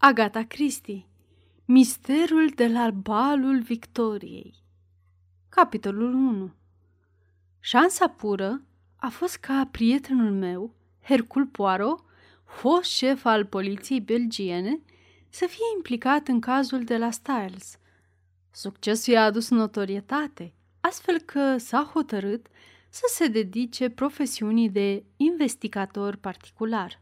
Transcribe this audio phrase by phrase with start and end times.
[0.00, 1.06] Agata Christie
[1.64, 4.54] Misterul de la balul Victoriei
[5.48, 6.52] Capitolul 1
[7.60, 8.62] Șansa pură
[8.96, 12.04] a fost ca prietenul meu, Hercul Poirot,
[12.44, 14.80] fost șef al poliției belgiene,
[15.28, 17.78] să fie implicat în cazul de la Styles.
[18.50, 22.46] Succesul i-a adus notorietate, astfel că s-a hotărât
[22.88, 27.00] să se dedice profesiunii de investigator particular.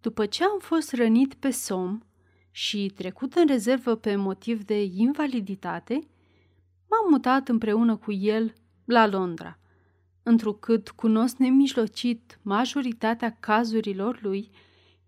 [0.00, 2.04] După ce am fost rănit pe som
[2.50, 5.94] și trecut în rezervă pe motiv de invaliditate,
[6.88, 8.52] m-am mutat împreună cu el
[8.84, 9.58] la Londra.
[10.22, 14.50] Întrucât cunosc nemijlocit majoritatea cazurilor lui,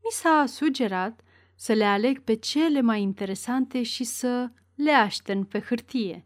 [0.05, 1.21] mi s-a sugerat
[1.55, 6.25] să le aleg pe cele mai interesante și să le aștern pe hârtie.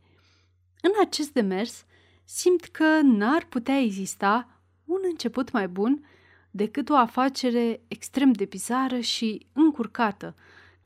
[0.80, 1.84] În acest demers,
[2.24, 6.06] simt că n-ar putea exista un început mai bun
[6.50, 10.34] decât o afacere extrem de bizară și încurcată,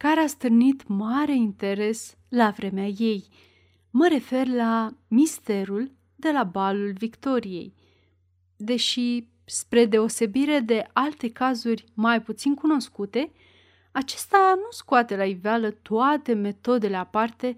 [0.02, 3.28] care a stârnit mare interes la vremea ei.
[3.90, 7.74] Mă refer la misterul de la balul Victoriei.
[8.56, 13.32] Deși, spre deosebire de alte cazuri mai puțin cunoscute,
[13.92, 17.56] acesta nu scoate la iveală toate metodele aparte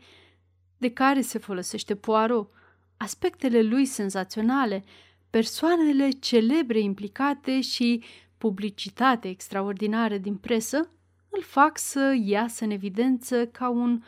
[0.78, 2.52] de care se folosește Poirot,
[2.96, 4.84] aspectele lui senzaționale,
[5.30, 8.02] persoanele celebre implicate și
[8.38, 10.90] publicitate extraordinară din presă
[11.34, 14.02] îl fac să iasă în evidență ca un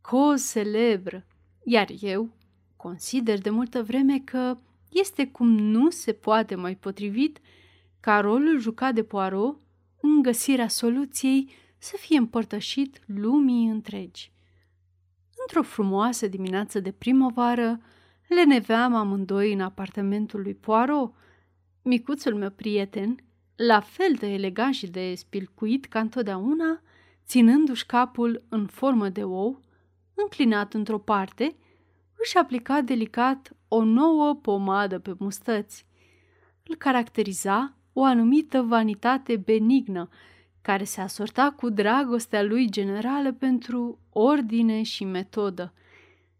[0.00, 1.14] coz celebr,
[1.64, 2.30] iar eu
[2.76, 4.56] consider de multă vreme că
[4.88, 7.38] este cum nu se poate mai potrivit
[8.00, 9.58] ca rolul jucat de Poirot
[10.00, 14.32] în găsirea soluției să fie împărtășit lumii întregi.
[15.40, 17.80] Într-o frumoasă dimineață de primăvară,
[18.28, 21.14] le neveam amândoi în apartamentul lui Poirot.
[21.82, 23.16] Micuțul meu prieten,
[23.56, 26.80] la fel de elegant și de spilcuit ca întotdeauna,
[27.26, 29.60] ținându-și capul în formă de ou,
[30.14, 31.56] înclinat într-o parte,
[32.24, 35.86] își aplica delicat o nouă pomadă pe mustăți.
[36.62, 40.08] Îl caracteriza o anumită vanitate benignă,
[40.62, 45.72] care se asorta cu dragostea lui generală pentru ordine și metodă.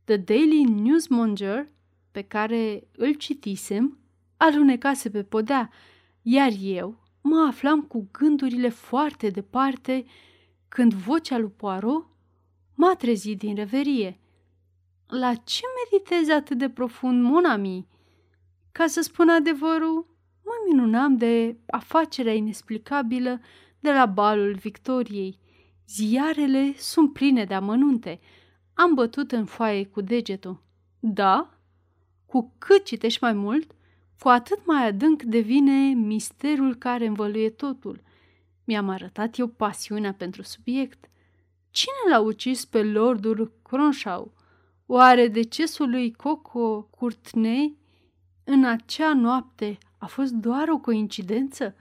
[0.04, 1.68] The Daily Newsmonger
[2.10, 3.98] pe care îl citisem
[4.36, 5.70] alunecase pe podea,
[6.22, 10.04] iar eu mă aflam cu gândurile foarte departe
[10.68, 12.06] când vocea lui Poirot
[12.74, 14.20] m-a trezit din reverie.
[15.06, 17.86] La ce meditezi atât de profund, monami?
[18.72, 20.06] Ca să spun adevărul,
[20.44, 23.40] mă minunam de afacerea inexplicabilă
[23.80, 25.38] de la balul Victoriei.
[25.88, 28.20] Ziarele sunt pline de amănunte.
[28.74, 30.62] Am bătut în foaie cu degetul.
[30.98, 31.58] Da,
[32.26, 33.75] cu cât citești mai mult,
[34.20, 38.00] cu atât mai adânc devine misterul care învăluie totul.
[38.64, 41.08] Mi-am arătat eu pasiunea pentru subiect.
[41.70, 44.32] Cine l-a ucis pe lordul Cronshaw?
[44.86, 47.78] Oare decesul lui Coco Courtney
[48.44, 51.74] în acea noapte a fost doar o coincidență?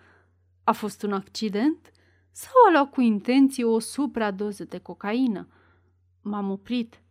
[0.63, 1.91] A fost un accident?
[2.31, 5.47] Sau a luat cu intenție o supradoză de cocaină?
[6.22, 7.01] M-am oprit.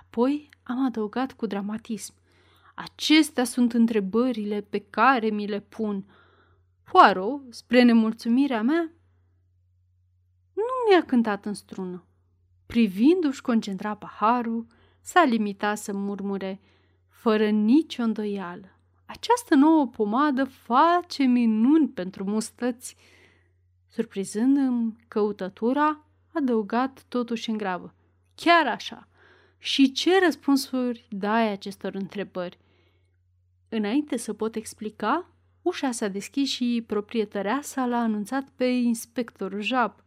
[0.00, 2.14] Apoi am adăugat cu dramatism.
[2.78, 6.04] Acestea sunt întrebările pe care mi le pun.
[6.82, 8.90] Poirot, spre nemulțumirea mea,
[10.52, 12.04] nu mi-a cântat în strună.
[12.66, 14.66] Privindu-și concentra paharul,
[15.00, 16.60] s-a limitat să murmure,
[17.08, 18.78] fără nicio îndoială.
[19.06, 22.96] Această nouă pomadă face minuni pentru mustăți.
[23.88, 27.94] Surprizându-mi căutătura, adăugat totuși în gravă.
[28.34, 29.08] Chiar așa.
[29.58, 32.64] Și ce răspunsuri dai acestor întrebări?
[33.76, 35.30] Înainte să pot explica,
[35.62, 40.02] ușa s-a deschis și proprietărea sa l-a anunțat pe inspectorul Jab.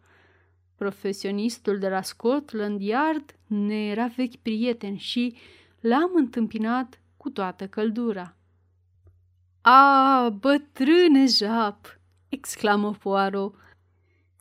[0.75, 5.35] Profesionistul de la Scotland Yard ne era vechi prieten și
[5.79, 8.35] l-am întâmpinat cu toată căldura.
[9.61, 11.77] A, bătrâne Jab!"
[12.29, 13.55] exclamă Poirot.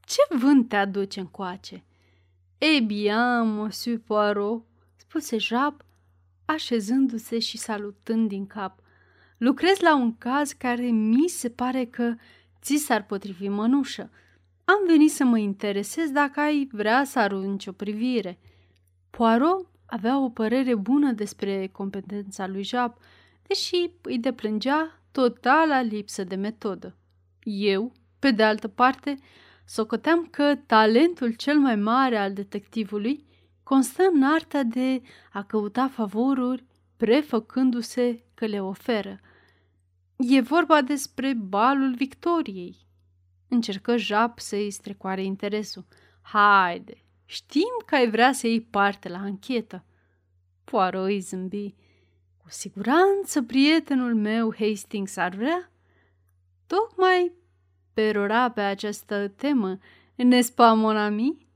[0.00, 1.84] Ce vânt te aduce încoace?"
[2.58, 4.64] E bien, monsieur Poirot,"
[4.96, 5.82] spuse Jab,
[6.44, 8.80] așezându-se și salutând din cap–
[9.38, 12.14] Lucrez la un caz care mi se pare că
[12.62, 14.10] ți s-ar potrivi mănușă.
[14.64, 18.38] Am venit să mă interesez dacă ai vrea să arunci o privire.
[19.10, 22.94] Poirot avea o părere bună despre competența lui Jab,
[23.46, 26.96] deși îi deplângea totala lipsă de metodă.
[27.42, 29.18] Eu, pe de altă parte,
[29.64, 33.26] socoteam că talentul cel mai mare al detectivului
[33.62, 35.02] constă în arta de
[35.32, 36.64] a căuta favoruri
[36.96, 39.20] prefăcându-se că le oferă.
[40.18, 42.76] E vorba despre balul Victoriei.
[43.48, 45.86] Încercă Jap să-i strecoare interesul.
[46.20, 49.84] Haide, Știm că ai vrea să iei parte la anchetă.
[50.64, 51.74] Poirot îi zâmbi.
[52.36, 55.72] Cu siguranță prietenul meu Hastings ar vrea.
[56.66, 57.32] Tocmai
[57.92, 59.78] perora pe această temă,
[60.14, 61.46] nespa mon ami?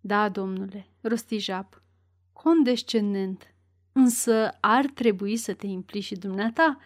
[0.00, 1.82] Da, domnule, rosti Jap,
[2.32, 3.54] condescendent,
[3.96, 6.78] însă ar trebui să te implici și dumneata.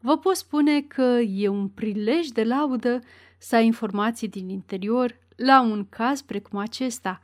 [0.00, 3.00] Vă pot spune că e un prilej de laudă
[3.38, 7.20] să ai informații din interior la un caz precum acesta.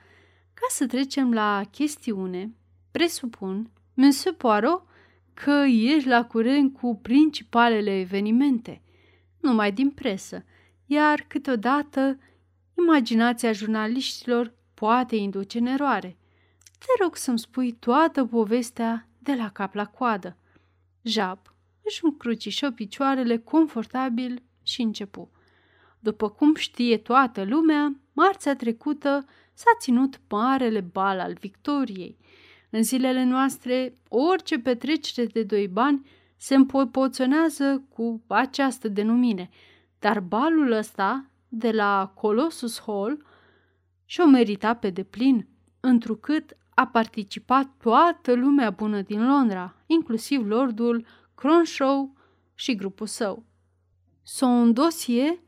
[0.54, 2.54] Ca să trecem la chestiune,
[2.90, 4.86] presupun, Monsieur Poirot,
[5.34, 8.82] că ești la curent cu principalele evenimente,
[9.40, 10.44] numai din presă,
[10.86, 12.18] iar câteodată
[12.78, 16.16] imaginația jurnaliștilor poate induce în eroare.
[16.78, 20.36] Te rog să-mi spui toată povestea de la cap la coadă.
[21.02, 25.30] Jap își încrucișă picioarele confortabil și începu.
[25.98, 32.18] După cum știe toată lumea, marțea trecută s-a ținut marele bal al victoriei.
[32.70, 39.50] În zilele noastre, orice petrecere de doi bani se împopoționează cu această denumire,
[39.98, 43.24] dar balul ăsta de la Colossus Hall
[44.04, 45.48] și-o merita pe deplin,
[45.80, 52.16] întrucât a participat toată lumea bună din Londra, inclusiv lordul Cronshaw
[52.54, 53.44] și grupul său.
[54.22, 55.40] Son dosie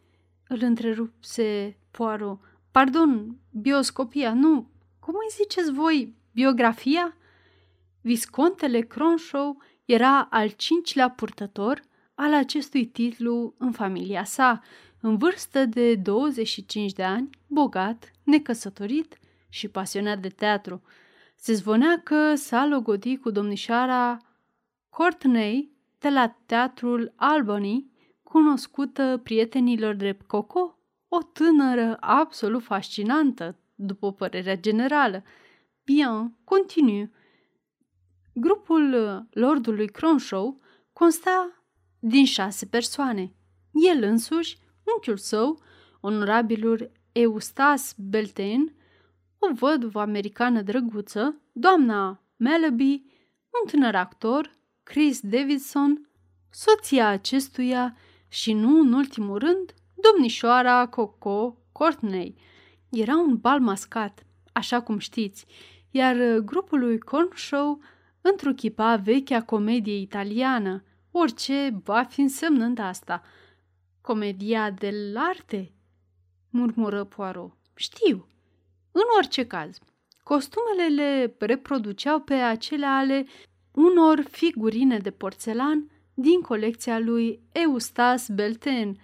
[0.49, 2.41] îl întrerupse Poirot.
[2.71, 4.71] Pardon, bioscopia, nu.
[4.99, 7.17] Cum îi ziceți voi, biografia?
[8.01, 11.83] Viscontele Cronshaw era al cincilea purtător
[12.15, 14.63] al acestui titlu în familia sa,
[15.01, 20.83] în vârstă de 25 de ani, bogat, necăsătorit și pasionat de teatru.
[21.41, 24.19] Se zvonea că s-a logodit cu domnișoara
[24.89, 27.91] Courtney de la teatrul Albany,
[28.23, 35.23] cunoscută prietenilor drept Coco, o tânără absolut fascinantă, după părerea generală.
[35.85, 37.11] Bien, continu.
[38.33, 40.61] Grupul lordului Cronshaw
[40.93, 41.65] consta
[41.99, 43.33] din șase persoane.
[43.73, 44.59] El însuși,
[44.95, 45.63] unchiul său,
[46.01, 48.73] onorabilul Eustas Belten,
[49.39, 53.03] o văduvă americană drăguță, doamna Malaby,
[53.63, 54.51] un tânăr actor,
[54.83, 56.11] Chris Davidson,
[56.51, 57.97] soția acestuia
[58.29, 62.35] și nu în ultimul rând, domnișoara Coco Courtney.
[62.91, 65.47] Era un bal mascat, așa cum știți,
[65.91, 67.81] iar grupul lui Cornshow
[68.21, 73.23] întruchipa vechea comedie italiană, orice va fi însemnând asta.
[74.01, 75.73] Comedia dell'arte?
[76.51, 77.57] murmură Poirot.
[77.75, 78.29] Știu.
[78.99, 79.79] În orice caz,
[80.23, 83.27] costumele le reproduceau pe acele ale
[83.73, 88.97] unor figurine de porțelan din colecția lui Eustas Belten.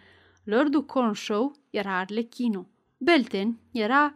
[0.44, 2.66] Lordul Cornshaw era Arlechino.
[2.98, 4.12] Belten era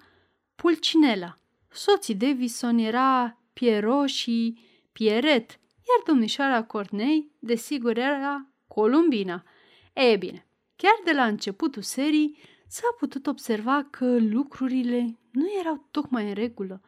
[0.55, 1.39] Pulcinella.
[1.69, 4.59] Soții Davison era Piero și
[4.93, 9.45] Pieret, iar domnișoara Cornei, desigur, era Columbina.
[9.93, 10.47] E bine,
[10.77, 16.81] chiar de la începutul serii s-a putut observa că lucrurile nu erau tocmai în regulă.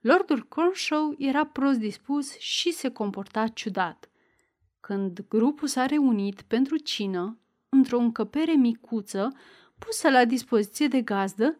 [0.00, 4.10] Lordul Cornshaw era prost dispus și se comporta ciudat.
[4.80, 7.38] Când grupul s-a reunit pentru cină,
[7.68, 9.36] într-o încăpere micuță,
[9.78, 11.58] pusă la dispoziție de gazdă,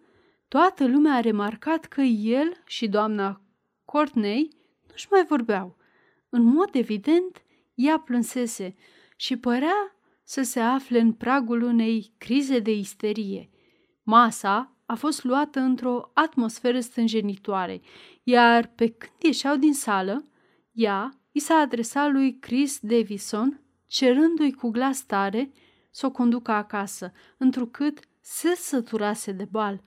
[0.49, 3.40] toată lumea a remarcat că el și doamna
[3.85, 4.49] Courtney
[4.88, 5.76] nu-și mai vorbeau.
[6.28, 7.42] În mod evident,
[7.75, 8.75] ea plânsese
[9.16, 13.50] și părea să se afle în pragul unei crize de isterie.
[14.09, 17.81] Masa a fost luată într-o atmosferă stânjenitoare,
[18.23, 20.25] iar pe când ieșeau din sală,
[20.73, 25.53] ea i s-a adresat lui Chris Davison, cerându-i cu glas tare
[25.91, 29.83] să o conducă acasă, întrucât se săturase de bal.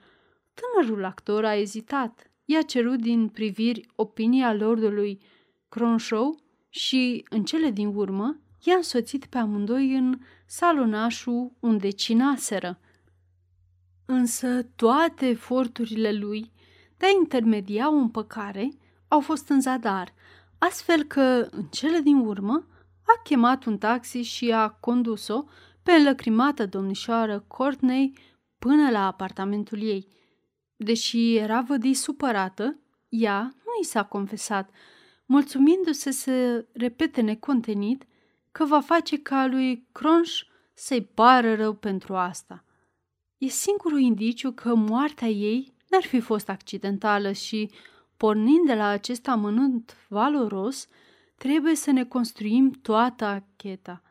[0.54, 2.32] Tânărul actor a ezitat.
[2.46, 5.22] I-a cerut din priviri opinia lordului
[5.70, 12.80] Cronshaw și, în cele din urmă, i-a însoțit pe amândoi în salonașul unde cinaseră.
[14.12, 16.52] Însă toate eforturile lui
[16.98, 18.70] de a intermedia o împăcare
[19.08, 20.14] au fost în zadar,
[20.58, 22.68] astfel că, în cele din urmă,
[23.06, 25.44] a chemat un taxi și a condus-o
[25.84, 28.18] pe înlăcrimată domnișoară Courtney
[28.60, 30.08] până la apartamentul ei.
[30.76, 34.70] Deși era vădit supărată, ea nu i s-a confesat,
[35.26, 38.06] mulțumindu-se să repete necontenit
[38.52, 42.64] că va face ca lui Cronș să-i pară rău pentru asta.
[43.40, 47.72] E singurul indiciu că moartea ei n-ar fi fost accidentală și,
[48.18, 50.88] pornind de la acest amănunt valoros,
[51.38, 54.02] trebuie să ne construim toată acheta.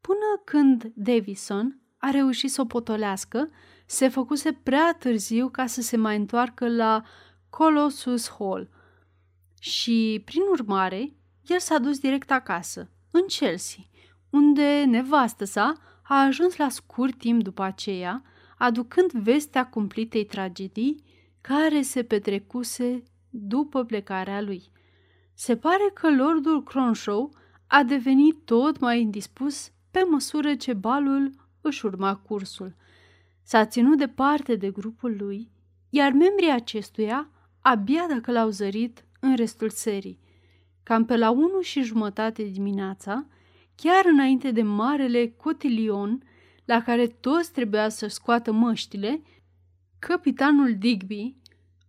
[0.00, 3.50] Până când Davison a reușit să o potolească
[3.86, 7.02] se făcuse prea târziu ca să se mai întoarcă la
[7.50, 8.68] Colossus Hall
[9.60, 11.12] și, prin urmare,
[11.46, 13.82] el s-a dus direct acasă, în Chelsea,
[14.30, 18.22] unde nevastă sa a ajuns la scurt timp după aceea,
[18.58, 21.02] aducând vestea cumplitei tragedii
[21.40, 24.62] care se petrecuse după plecarea lui.
[25.34, 27.30] Se pare că lordul Cronshaw
[27.66, 32.74] a devenit tot mai indispus pe măsură ce balul își urma cursul.
[33.42, 35.50] S-a ținut departe de grupul lui,
[35.90, 37.28] iar membrii acestuia
[37.60, 40.18] abia dacă l-au zărit în restul serii.
[40.82, 43.26] Cam pe la unu și jumătate dimineața,
[43.74, 46.22] chiar înainte de marele cotilion
[46.68, 49.22] la care toți trebuia să scoată măștile,
[49.98, 51.36] capitanul Digby,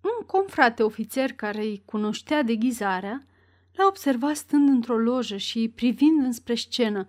[0.02, 3.24] un confrate ofițer care îi cunoștea deghizarea,
[3.72, 7.08] l-a observat stând într-o lojă și privind înspre scenă.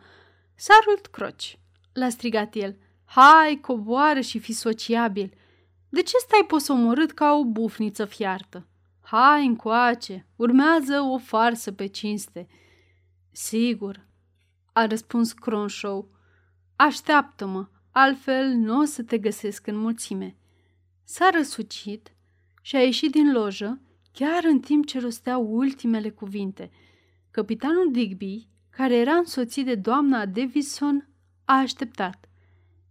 [0.55, 1.59] Sarult croci,
[1.93, 2.77] l-a strigat el.
[3.05, 5.33] Hai, coboară și fi sociabil.
[5.89, 8.67] De ce stai posomorât ca o bufniță fiartă?
[9.01, 12.47] Hai încoace, urmează o farsă pe cinste.
[13.31, 14.07] Sigur,
[14.73, 16.19] a răspuns Cronshaw.
[16.81, 20.37] Așteaptă-mă, altfel nu o să te găsesc în mulțime.
[21.05, 22.13] S-a răsucit
[22.63, 23.81] și a ieșit din lojă
[24.13, 26.71] chiar în timp ce rosteau ultimele cuvinte.
[27.31, 31.09] Capitanul Digby, care era însoțit de doamna Davison,
[31.45, 32.29] a așteptat.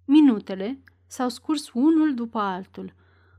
[0.05, 2.93] Minutele s-au scurs unul după altul,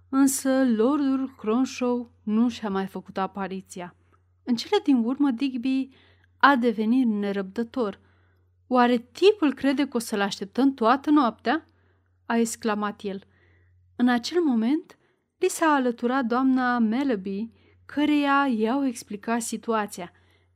[0.08, 3.94] însă Lordul Cronshaw nu și-a mai făcut apariția.
[4.42, 5.88] În cele din urmă, Digby
[6.36, 8.00] a devenit nerăbdător.
[8.72, 11.68] Oare tipul crede că o să-l așteptăm toată noaptea?
[12.26, 13.22] a exclamat el.
[13.96, 14.98] În acel moment,
[15.38, 17.50] li s-a alăturat doamna Melody,
[17.86, 20.12] căreia i-au explicat situația.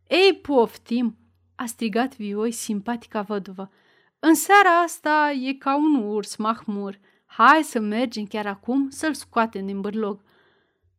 [0.08, 1.16] Ei, poftim!"
[1.54, 3.70] a strigat vioi simpatica văduvă.
[4.18, 6.98] În seara asta e ca un urs mahmur.
[7.26, 10.22] Hai să mergem chiar acum să-l scoatem din bârlog.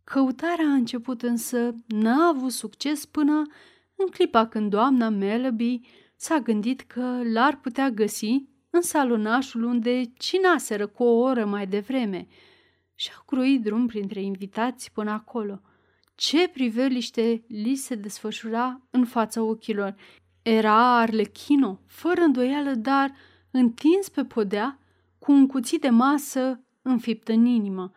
[0.04, 3.42] Căutarea a început însă n-a avut succes până
[3.96, 5.82] în clipa când doamna Melody
[6.16, 12.28] s-a gândit că l-ar putea găsi în salonașul unde cinaseră cu o oră mai devreme
[12.96, 15.62] și-a cruit drum printre invitați până acolo.
[16.16, 19.96] Ce priveliște li se desfășura în fața ochilor.
[20.42, 23.14] Era Arlechino, fără îndoială, dar
[23.52, 24.80] întins pe podea,
[25.20, 27.92] cu un cuțit de masă înfipt în inimă.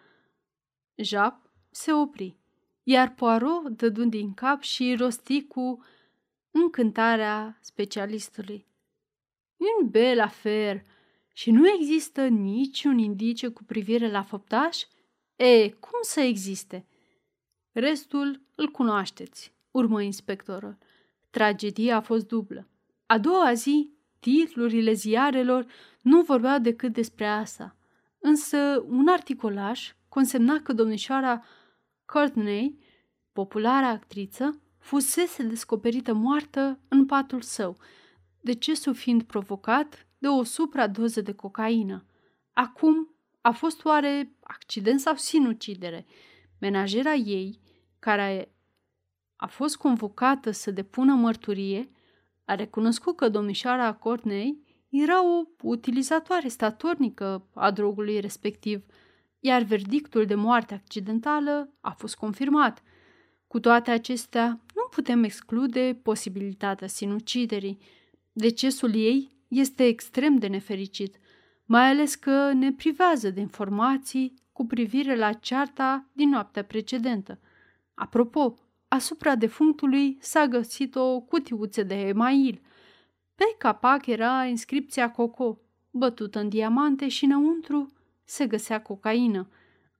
[0.95, 2.37] Jap se opri,
[2.83, 5.85] iar Poirot dădu din cap și rosti cu
[6.62, 8.67] încântarea specialistului.
[9.57, 10.83] Un bel afer
[11.33, 14.83] și nu există niciun indiciu cu privire la făptaș?
[15.37, 16.87] E, cum să existe?
[17.73, 20.79] Restul îl cunoașteți, urmă inspectorul.
[21.31, 22.69] Tragedia a fost dublă.
[23.07, 25.67] A doua zi, titlurile ziarelor
[26.03, 27.77] nu vorbeau decât despre asta.
[28.19, 31.45] Însă un articolaș consemna că domnișoara
[32.05, 32.79] Courtney,
[33.33, 37.77] populara actriță, fusese descoperită moartă în patul său,
[38.41, 42.05] decesul fiind provocat de o supradoză de cocaină.
[42.53, 46.07] Acum a fost oare accident sau sinucidere?
[46.59, 47.61] Menajera ei,
[47.99, 48.53] care
[49.37, 51.91] a fost convocată să depună mărturie,
[52.45, 58.85] a recunoscut că domnișoara Courtney era o utilizatoare statornică a drogului respectiv,
[59.41, 62.83] iar verdictul de moarte accidentală a fost confirmat.
[63.49, 67.78] Cu toate acestea, nu putem exclude posibilitatea sinuciderii.
[68.33, 71.17] Decesul ei este extrem de nefericit,
[71.64, 77.38] mai ales că ne privează de informații cu privire la cearta din noaptea precedentă.
[77.95, 78.55] Apropo,
[78.88, 82.61] asupra defunctului s-a găsit o cutiuță de email.
[83.35, 85.59] Pe capac era inscripția Coco,
[85.90, 87.93] bătută în diamante și înăuntru
[88.25, 89.49] se găsea cocaină.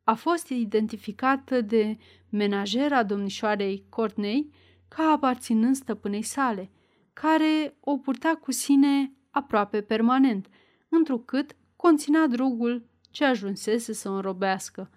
[0.09, 1.97] A fost identificată de
[2.29, 4.50] menajera domnișoarei Courtney
[4.88, 6.71] ca aparținând stăpânei sale,
[7.12, 10.49] care o purta cu sine aproape permanent,
[10.88, 14.91] întrucât conținea drogul ce ajunsese să o înrobească.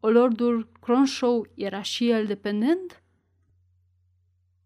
[0.00, 3.02] O lordul Cronshaw era și el dependent?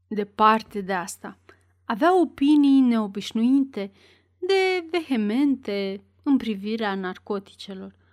[0.09, 1.39] Departe de asta.
[1.85, 3.93] Avea opinii neobișnuite,
[4.39, 8.05] de vehemente în privirea narcoticelor.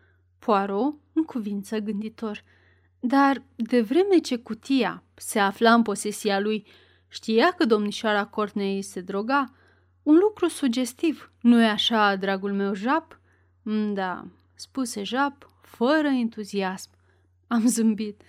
[0.45, 2.43] Poirot în cuvință gânditor.
[2.99, 6.65] Dar de vreme ce cutia se afla în posesia lui,
[7.07, 9.53] știa că domnișoara Cornei se droga?
[10.03, 13.19] Un lucru sugestiv, nu-i așa, dragul meu Jap?
[13.61, 16.89] Mm, da, spuse Jap, fără entuziasm.
[17.47, 18.21] Am zâmbit.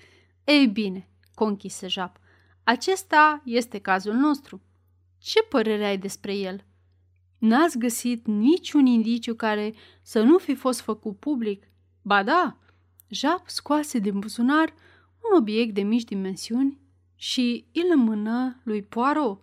[0.44, 2.20] Ei bine, conchise Jap,
[2.64, 4.60] acesta este cazul nostru.
[5.18, 6.64] Ce părere ai despre el?
[7.38, 11.68] N-ați găsit niciun indiciu care să nu fi fost făcut public?
[12.06, 12.56] Ba da,
[13.08, 14.74] Jap scoase din buzunar
[15.30, 16.78] un obiect de mici dimensiuni
[17.16, 19.42] și îl înmână lui Poirot.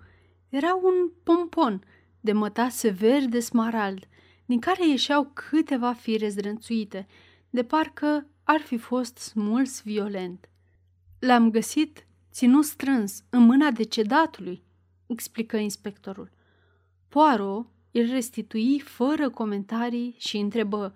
[0.50, 1.84] Era un pompon
[2.20, 4.08] de mătase verde smarald,
[4.46, 7.08] din care ieșeau câteva fire zdrânțuite,
[7.50, 10.50] de parcă ar fi fost smuls violent.
[11.20, 14.64] L-am găsit ținut strâns în mâna decedatului,
[15.08, 16.32] explică inspectorul.
[17.08, 20.94] Poirot îl restitui fără comentarii și întrebă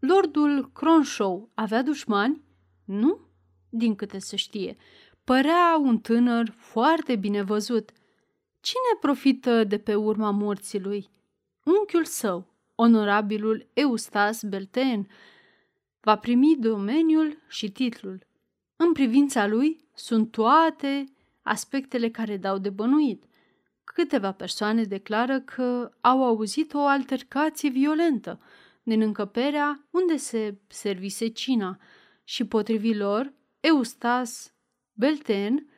[0.00, 2.42] Lordul Cronshaw avea dușmani?
[2.84, 3.20] Nu,
[3.68, 4.76] din câte se știe.
[5.24, 7.90] Părea un tânăr foarte bine văzut.
[8.60, 11.10] Cine profită de pe urma morții lui?
[11.64, 15.08] Unchiul său, onorabilul Eustas Belten,
[16.00, 18.26] va primi domeniul și titlul.
[18.76, 21.04] În privința lui sunt toate
[21.42, 23.24] aspectele care dau de bănuit.
[23.84, 28.40] Câteva persoane declară că au auzit o altercație violentă
[28.82, 31.80] din încăperea unde se servise cina
[32.24, 34.54] și, potrivit lor, Eustas
[34.92, 35.70] Belten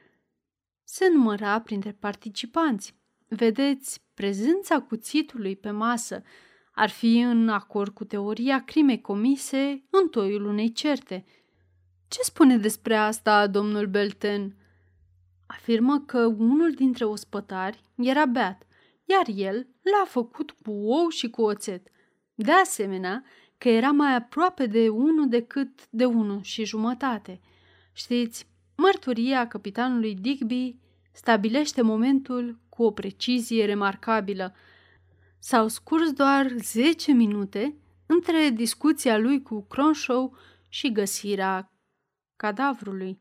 [0.84, 3.00] se număra printre participanți.
[3.28, 6.22] Vedeți, prezența cuțitului pe masă
[6.72, 11.24] ar fi în acord cu teoria crimei comise în toiul unei certe.
[12.08, 14.56] Ce spune despre asta domnul Belten?
[15.46, 18.66] Afirmă că unul dintre ospătari era beat,
[19.04, 21.88] iar el l-a făcut cu ou și cu oțet.
[22.34, 23.24] De asemenea,
[23.58, 27.40] că era mai aproape de unul decât de unul și jumătate.
[27.92, 28.46] Știți,
[28.76, 30.76] mărturia capitanului Digby
[31.12, 34.54] stabilește momentul cu o precizie remarcabilă.
[35.38, 40.36] S-au scurs doar 10 minute între discuția lui cu Cronshaw
[40.68, 41.72] și găsirea
[42.36, 43.20] cadavrului.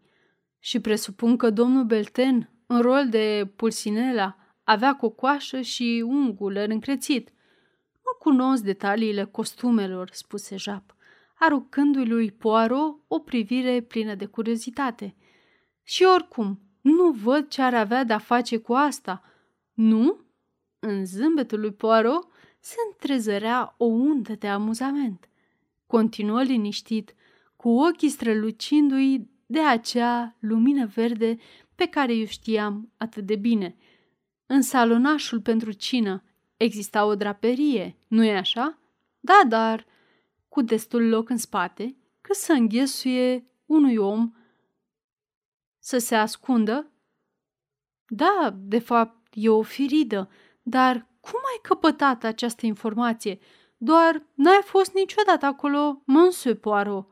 [0.59, 7.31] Și presupun că domnul Belten, în rol de pulsinela, avea cocoașă și un guler încrețit.
[8.11, 10.95] Nu cunosc detaliile costumelor, spuse Jap,
[11.33, 15.15] aruncându-i lui Poirot o privire plină de curiozitate.
[15.83, 19.23] Și oricum, nu văd ce ar avea de-a face cu asta.
[19.73, 20.19] Nu?
[20.79, 22.27] În zâmbetul lui Poirot
[22.59, 25.29] se întrezărea o undă de amuzament.
[25.87, 27.15] Continuă liniștit,
[27.55, 31.37] cu ochii strălucindu-i de acea lumină verde
[31.75, 33.75] pe care eu știam atât de bine.
[34.45, 36.23] În salonașul pentru cină
[36.63, 38.77] exista o draperie, nu-i așa?
[39.19, 39.85] Da, dar
[40.49, 44.33] cu destul loc în spate, că să înghesuie unui om
[45.79, 46.91] să se ascundă?
[48.07, 50.29] Da, de fapt, e o firidă,
[50.61, 53.39] dar cum ai căpătat această informație?
[53.77, 57.07] Doar n-ai fost niciodată acolo, Monsieur Poirot.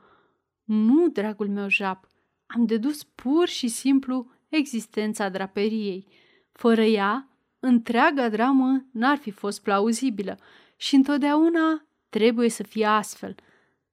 [0.64, 2.08] Nu, dragul meu Jap,
[2.46, 6.08] am dedus pur și simplu existența draperiei.
[6.52, 7.29] Fără ea,
[7.60, 10.38] întreaga dramă n-ar fi fost plauzibilă
[10.76, 13.36] și întotdeauna trebuie să fie astfel.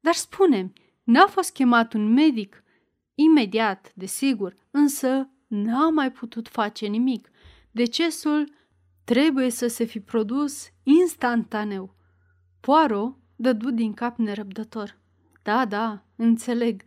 [0.00, 0.72] Dar spunem,
[1.05, 2.62] n-a fost chemat un medic?
[3.14, 7.31] Imediat, desigur, însă n-a mai putut face nimic.
[7.70, 8.52] Decesul
[9.05, 11.94] trebuie să se fi produs instantaneu.
[12.61, 14.98] Poaro dădu din cap nerăbdător.
[15.42, 16.83] Da, da, înțeleg.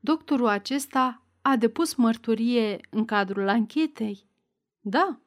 [0.00, 4.26] Doctorul acesta a depus mărturie în cadrul anchetei?
[4.80, 5.20] Da.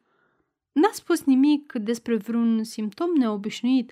[0.72, 3.92] N-a spus nimic despre vreun simptom neobișnuit,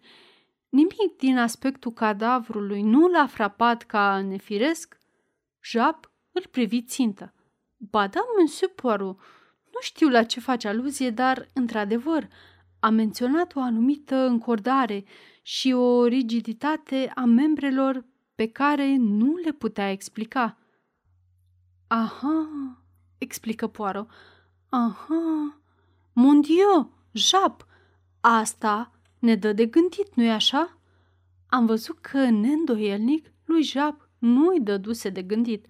[0.70, 4.98] nimic din aspectul cadavrului nu l-a frapat ca nefiresc?
[5.64, 7.34] Jap îl privi țintă.
[7.78, 9.18] Ba da, monsieur Poirot,
[9.74, 12.28] nu știu la ce face aluzie, dar, într-adevăr,
[12.80, 15.04] a menționat o anumită încordare
[15.42, 20.58] și o rigiditate a membrelor pe care nu le putea explica.
[21.88, 22.50] Aha,
[23.18, 24.10] explică Poirot.
[24.70, 25.62] Aha,
[26.20, 27.68] mon Dieu, Jap,
[28.20, 30.78] asta ne dă de gândit, nu-i așa?
[31.48, 35.66] Am văzut că, neîndoielnic, lui Jap nu i dăduse de gândit.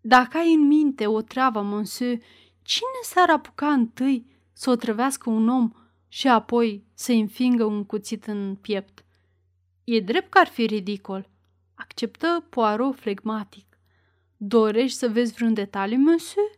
[0.00, 2.18] Dacă ai în minte o travă, monsieur,
[2.62, 5.72] cine s-ar apuca întâi să o trăvească un om
[6.08, 9.04] și apoi să-i înfingă un cuțit în piept?
[9.84, 11.28] E drept că ar fi ridicol,
[11.74, 13.78] acceptă Poirot flegmatic.
[14.36, 16.50] Dorești să vezi vreun detaliu, monsieur?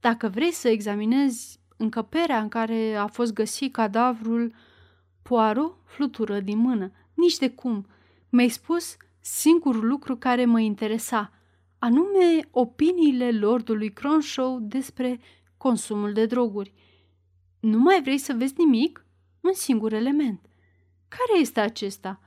[0.00, 4.54] Dacă vrei să examinezi încăperea în care a fost găsit cadavrul,
[5.22, 6.92] Poirot flutură din mână.
[7.14, 7.86] Nici de cum.
[8.28, 11.32] Mi-ai spus singurul lucru care mă interesa,
[11.78, 15.20] anume opiniile lordului Cronshaw despre
[15.56, 16.72] consumul de droguri.
[17.60, 19.04] Nu mai vrei să vezi nimic?
[19.40, 20.40] Un singur element.
[21.08, 22.20] Care este acesta?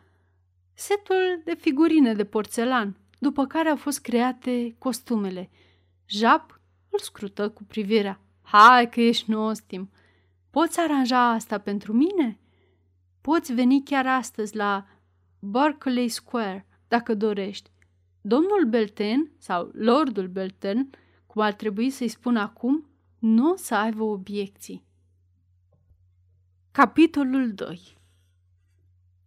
[0.73, 5.49] Setul de figurine de porțelan, după care au fost create costumele.
[6.05, 8.19] Jap îl scrută cu privirea.
[8.55, 9.91] Hai că ești nostim.
[10.49, 12.39] Poți aranja asta pentru mine?
[13.21, 14.85] Poți veni chiar astăzi la
[15.39, 17.71] Berkeley Square, dacă dorești.
[18.21, 20.89] domnul Belten sau Lordul Belten,
[21.25, 22.87] cum ar trebui să-i spun acum,
[23.19, 24.85] nu o să aibă obiecții.
[26.71, 27.97] Capitolul 2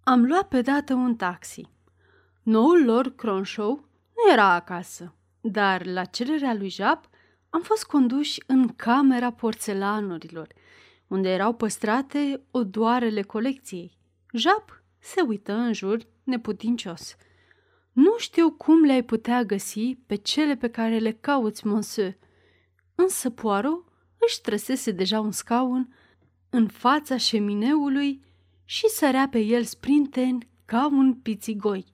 [0.03, 1.69] Am luat pe dată un taxi.
[2.43, 3.85] Noul lor Cronshaw
[4.15, 7.09] nu era acasă, dar la cererea lui Jap
[7.51, 10.49] am fost conduși în camera porțelanurilor,
[11.07, 13.99] unde erau păstrate odoarele colecției.
[14.33, 17.17] Jap se uită în jur neputincios.
[17.93, 22.17] Nu știu cum le-ai putea găsi pe cele pe care le cauți, monsieur.
[22.95, 23.85] Însă Poirot
[24.19, 25.95] își trăsese deja un scaun
[26.51, 28.25] în fața șemineului
[28.65, 31.85] și sărea pe el sprinten ca un pițigoi.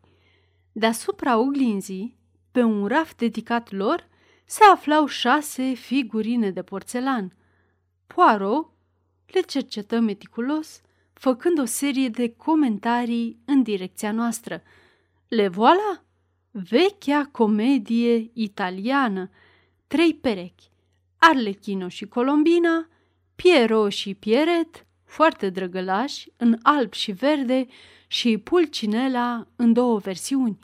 [0.72, 2.18] Deasupra oglinzii,
[2.52, 4.08] pe un raft dedicat lor,
[4.52, 7.36] se aflau șase figurine de porțelan.
[8.06, 8.70] Poirot
[9.26, 10.80] le cercetă meticulos,
[11.12, 14.62] făcând o serie de comentarii în direcția noastră.
[15.28, 16.02] Le voilà?
[16.50, 19.30] Vechea comedie italiană,
[19.86, 20.70] trei perechi,
[21.18, 22.88] Arlechino și Colombina,
[23.34, 27.66] Piero și Pieret, foarte drăgălași, în alb și verde,
[28.06, 30.58] și Pulcinela în două versiuni,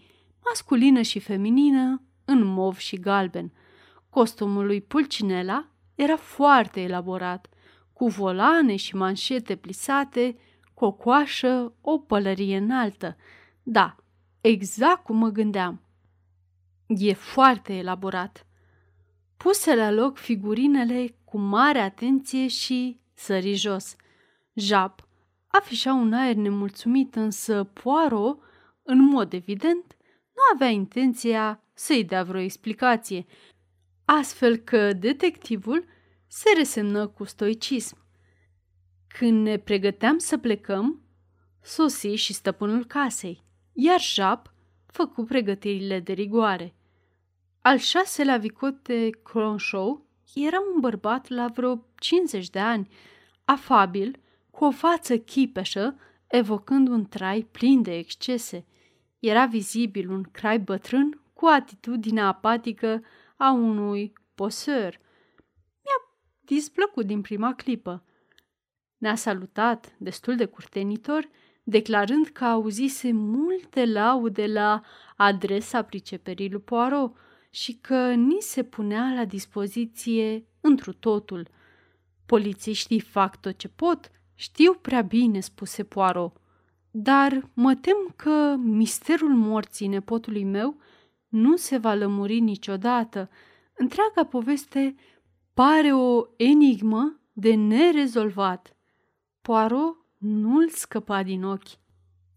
[0.45, 3.53] masculină și feminină, în mov și galben.
[4.11, 7.49] Costumul lui Pulcinela era foarte elaborat,
[7.93, 10.37] cu volane și manșete plisate,
[10.75, 13.17] cu o coașă, o pălărie înaltă.
[13.63, 13.97] Da,
[14.41, 15.83] exact cum mă gândeam.
[16.87, 18.47] E foarte elaborat.
[19.37, 23.97] Puse la loc figurinele cu mare atenție și sări jos.
[24.55, 25.09] Jap
[25.49, 28.39] afișa un aer nemulțumit, însă Poirot,
[28.83, 29.97] în mod evident,
[30.35, 33.27] nu avea intenția să-i dea vreo explicație,
[34.11, 35.85] astfel că detectivul
[36.27, 37.97] se resemnă cu stoicism.
[39.09, 41.03] Când ne pregăteam să plecăm,
[41.63, 44.53] sosi și stăpânul casei, iar Jap
[44.87, 46.75] făcu pregătirile de rigoare.
[47.61, 52.89] Al șaselea vicote Cronshaw era un bărbat la vreo 50 de ani,
[53.45, 54.19] afabil,
[54.51, 58.67] cu o față chipeșă, evocând un trai plin de excese.
[59.19, 63.03] Era vizibil un crai bătrân cu atitudinea apatică
[63.39, 65.01] a unui poseur.
[65.85, 68.05] Mi-a displăcut din prima clipă.
[68.99, 71.29] Ne-a salutat destul de curtenitor,
[71.63, 74.83] declarând că auzise multe laude la
[75.17, 77.17] adresa priceperii lui Poirot
[77.51, 81.49] și că ni se punea la dispoziție întru totul.
[82.27, 86.37] Polițiștii fac tot ce pot, știu prea bine, spuse Poirot,
[86.91, 90.77] dar mă tem că misterul morții nepotului meu
[91.29, 93.31] nu se va lămuri niciodată.
[93.75, 94.95] Întreaga poveste
[95.55, 98.77] pare o enigmă de nerezolvat.
[99.41, 101.79] Poirot nu-l scăpa din ochi.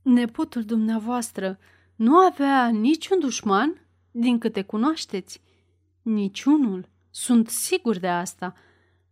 [0.02, 1.60] Nepotul dumneavoastră
[1.96, 5.42] nu avea niciun dușman, din câte cunoașteți?
[6.02, 6.90] Niciunul.
[7.10, 8.54] Sunt sigur de asta.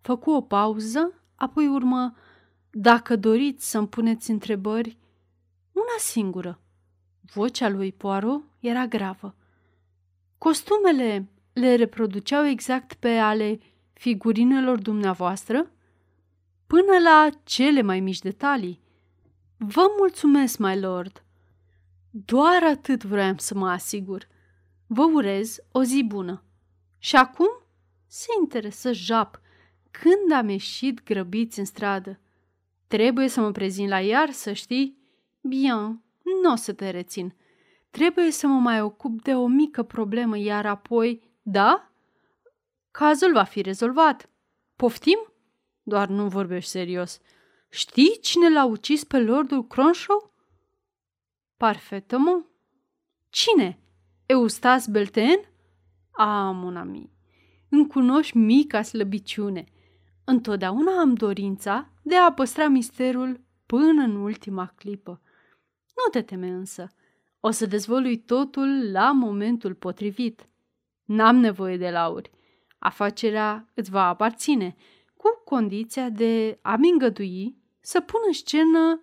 [0.01, 2.15] Făcu o pauză, apoi urmă,
[2.69, 4.97] dacă doriți să-mi puneți întrebări,
[5.71, 6.59] una singură.
[7.33, 9.35] Vocea lui Poirot era gravă.
[10.39, 13.59] Costumele le reproduceau exact pe ale
[13.93, 15.71] figurinelor dumneavoastră?
[16.67, 18.81] Până la cele mai mici detalii.
[19.57, 21.23] Vă mulțumesc, my lord.
[22.09, 24.27] Doar atât vroiam să mă asigur.
[24.87, 26.43] Vă urez o zi bună.
[26.97, 27.49] Și acum
[28.07, 29.41] se interesă Jap
[29.91, 32.19] când am ieșit grăbiți în stradă.
[32.87, 34.97] Trebuie să mă prezint la iar, să știi?
[35.41, 36.03] Bien,
[36.41, 37.33] nu o să te rețin.
[37.89, 41.91] Trebuie să mă mai ocup de o mică problemă, iar apoi, da?
[42.91, 44.29] Cazul va fi rezolvat.
[44.75, 45.33] Poftim?
[45.81, 47.19] Doar nu vorbești serios.
[47.69, 50.33] Știi cine l-a ucis pe Lordul Cronshaw?
[51.57, 52.45] Parfaitement.
[53.29, 53.79] Cine?
[54.25, 55.39] Eustas Belten?
[56.11, 57.11] A, mon ami,
[57.69, 59.63] îmi cunoști mica slăbiciune.
[60.23, 65.21] Întotdeauna am dorința de a păstra misterul până în ultima clipă.
[65.95, 66.87] Nu te teme însă.
[67.39, 70.49] O să dezvolui totul la momentul potrivit.
[71.03, 72.31] N-am nevoie de lauri.
[72.79, 74.75] Afacerea îți va aparține,
[75.15, 79.01] cu condiția de a-mi îngădui să pun în scenă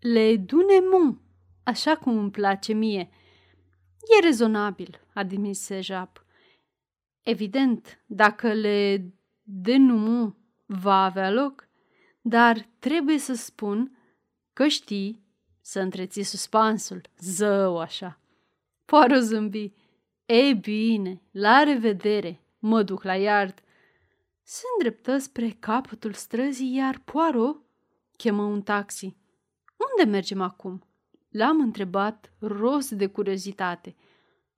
[0.00, 1.20] le dunemont,
[1.62, 3.10] așa cum îmi place mie.
[4.18, 6.24] E rezonabil, admise Jap.
[7.22, 9.12] Evident, dacă le
[9.42, 10.36] denumont
[10.66, 11.68] va avea loc,
[12.20, 13.98] dar trebuie să spun
[14.52, 15.23] că știi
[15.66, 18.20] să întreții suspansul, zău așa.
[18.84, 19.72] Poară zâmbi.
[20.26, 23.62] Ei bine, la revedere, mă duc la iard.
[24.42, 27.56] Se îndreptă spre capătul străzii, iar Poaro
[28.16, 29.16] chemă un taxi.
[29.76, 30.82] Unde mergem acum?
[31.28, 33.94] L-am întrebat rost de curiozitate.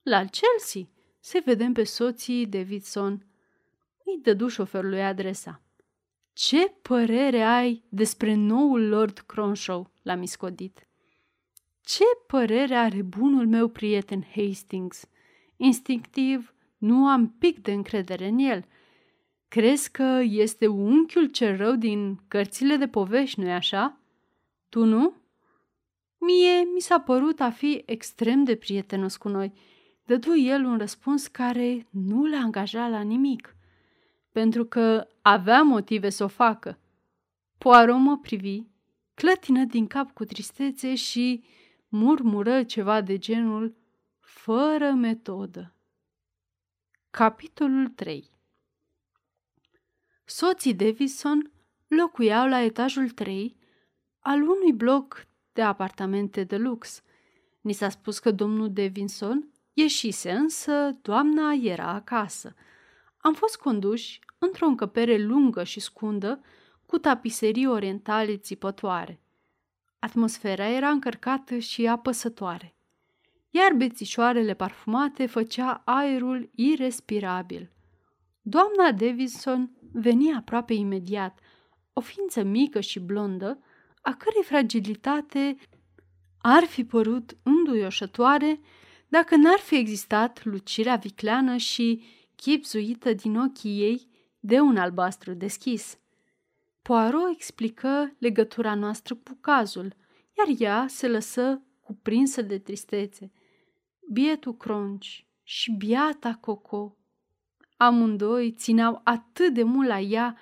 [0.03, 0.89] La Chelsea
[1.21, 3.27] să vedem pe soții Davidson.
[4.05, 5.63] Îi dădu șoferului adresa.
[6.33, 10.86] Ce părere ai despre noul Lord Cronshaw?" l-a miscodit.
[11.87, 15.09] Ce părere are bunul meu prieten Hastings?
[15.57, 18.65] Instinctiv, nu am pic de încredere în el.
[19.49, 24.01] Crezi că este unchiul cel rău din cărțile de povești, nu-i așa?
[24.69, 25.15] Tu nu?
[26.19, 29.53] Mie mi s-a părut a fi extrem de prietenos cu noi.
[30.05, 33.57] Dădu el un răspuns care nu l-a angajat la nimic,
[34.33, 36.79] pentru că avea motive să o facă.
[37.59, 38.63] Poirot mă privi,
[39.15, 41.45] clătină din cap cu tristețe și
[41.97, 43.77] murmură ceva de genul
[44.21, 45.75] fără metodă.
[47.11, 48.31] Capitolul 3
[50.25, 51.53] Soții Davison
[51.87, 53.57] locuiau la etajul 3
[54.19, 57.03] al unui bloc de apartamente de lux.
[57.61, 62.55] Ni s-a spus că domnul Davidson ieșise, însă doamna era acasă.
[63.17, 66.41] Am fost conduși într-o încăpere lungă și scundă,
[66.87, 69.21] cu tapiserii orientale țipătoare.
[70.07, 72.77] Atmosfera era încărcată și apăsătoare,
[73.51, 77.73] iar bețișoarele parfumate făcea aerul irrespirabil.
[78.41, 81.39] Doamna Davidson veni aproape imediat,
[81.93, 83.59] o ființă mică și blondă,
[84.03, 85.57] a cărei fragilitate
[86.39, 88.61] ar fi părut înduioșătoare
[89.09, 92.05] dacă n-ar fi existat lucirea vicleană și
[92.37, 94.09] chipzuită din ochii ei
[94.41, 95.99] de un albastru deschis.
[96.87, 99.95] Poirot explică legătura noastră cu cazul,
[100.39, 103.33] iar ea se lăsă cuprinsă de tristețe.
[104.13, 106.97] Bietul cronci și biata Coco.
[107.77, 110.37] Amândoi țineau atât de mult la ea,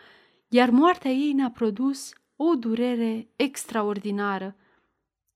[0.49, 4.57] iar moartea ei ne-a produs o durere extraordinară.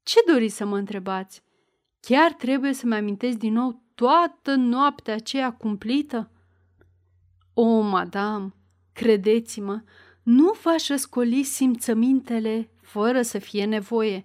[0.02, 1.42] Ce doriți să mă întrebați?
[2.00, 6.30] Chiar trebuie să-mi amintesc din nou toată noaptea aceea cumplită?
[7.54, 8.54] O, madame,
[8.92, 9.82] credeți-mă,
[10.28, 14.24] nu v-aș răscoli simțămintele fără să fie nevoie.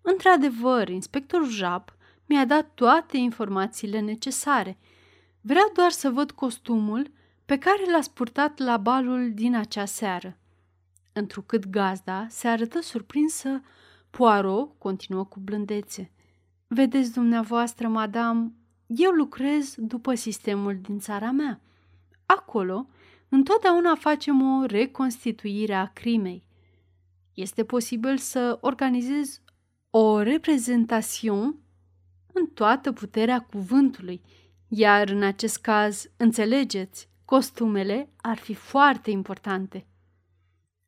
[0.00, 4.78] Într-adevăr, inspectorul Jap mi-a dat toate informațiile necesare.
[5.40, 7.10] Vreau doar să văd costumul
[7.44, 10.36] pe care l-a purtat la balul din acea seară.
[11.12, 13.62] Întrucât gazda se arătă surprinsă,
[14.10, 16.10] Poirot continuă cu blândețe.
[16.66, 18.52] Vedeți dumneavoastră, madame,
[18.86, 21.60] eu lucrez după sistemul din țara mea.
[22.26, 22.86] Acolo,
[23.28, 26.44] întotdeauna facem o reconstituire a crimei.
[27.34, 29.40] Este posibil să organizez
[29.90, 31.58] o reprezentațion
[32.32, 34.22] în toată puterea cuvântului,
[34.68, 39.86] iar în acest caz, înțelegeți, costumele ar fi foarte importante.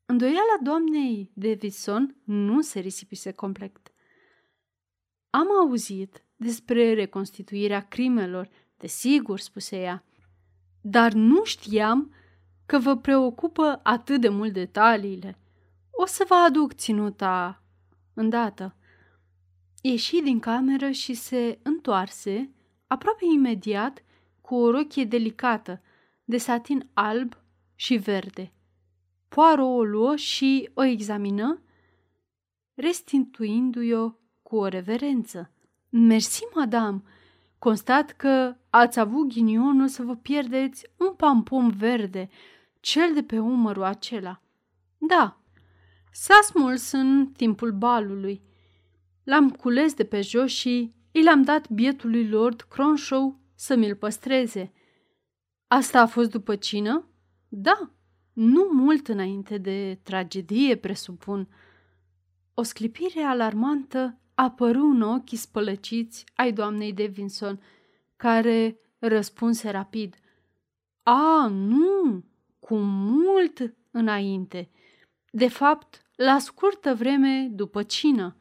[0.06, 3.92] Îndoiala doamnei Davidson nu se risipise complet.
[5.30, 10.04] Am auzit despre reconstituirea crimelor, desigur, spuse ea,
[10.80, 12.14] dar nu știam
[12.70, 15.38] că vă preocupă atât de mult detaliile.
[15.90, 17.62] O să vă aduc ținuta
[18.14, 18.76] îndată.
[19.82, 22.50] Ieși din cameră și se întoarse
[22.86, 24.02] aproape imediat
[24.40, 25.82] cu o rochie delicată
[26.24, 27.36] de satin alb
[27.74, 28.52] și verde.
[29.28, 31.62] Poaro o luă și o examină,
[32.74, 34.10] restituindu-i-o
[34.42, 35.50] cu o reverență.
[35.88, 37.02] Mersi, madame,
[37.58, 42.28] constat că ați avut ghinionul să vă pierdeți un pampom verde,
[42.80, 44.42] cel de pe umărul acela.
[44.98, 45.40] Da,
[46.12, 48.42] s-a smuls în timpul balului.
[49.24, 54.72] L-am cules de pe jos și i l-am dat bietului Lord Cronshaw să mi-l păstreze.
[55.66, 57.08] Asta a fost după cină?
[57.48, 57.90] Da,
[58.32, 61.48] nu mult înainte de tragedie, presupun.
[62.54, 67.60] O sclipire alarmantă apăru în ochii spălăciți ai doamnei Davidson,
[68.16, 70.14] care răspunse rapid.
[71.02, 72.24] A, nu,
[72.70, 74.70] cu mult înainte.
[75.30, 78.36] De fapt, la scurtă vreme după cină.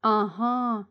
[0.00, 0.88] Aha,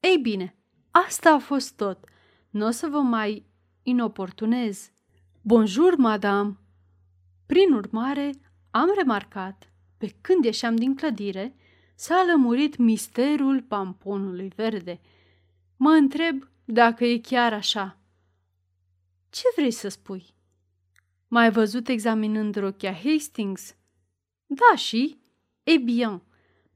[0.00, 0.56] ei bine,
[0.90, 2.04] asta a fost tot.
[2.50, 3.46] Nu o să vă mai
[3.82, 4.90] inoportunez.
[5.42, 6.58] Bonjour, madame!
[7.46, 8.30] Prin urmare,
[8.70, 11.56] am remarcat, pe când ieșeam din clădire,
[11.94, 15.00] s-a lămurit misterul pamponului verde.
[15.76, 17.98] Mă întreb dacă e chiar așa.
[19.30, 20.35] Ce vrei să spui?
[21.28, 23.76] M-ai văzut examinând rochia Hastings?
[24.46, 25.20] Da, și?
[25.62, 26.22] E bine,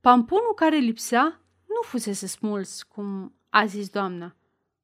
[0.01, 4.37] pamponul care lipsea nu fusese smuls, cum a zis doamna.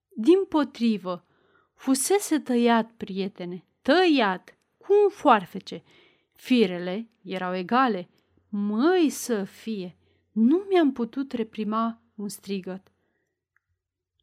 [0.08, 1.26] Din potrivă,
[1.74, 5.82] fusese tăiat, prietene, tăiat, cu un foarfece.
[6.32, 8.08] Firele erau egale.
[8.48, 9.96] Măi să fie!
[10.32, 12.92] Nu mi-am putut reprima un strigăt.